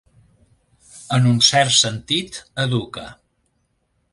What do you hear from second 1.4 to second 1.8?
cert